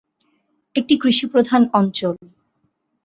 একটি 0.75 0.93
কৃষিপ্রধান 0.97 1.61
অঞ্চল। 1.73 2.15